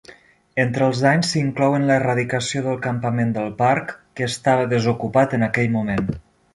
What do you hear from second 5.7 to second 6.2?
moment.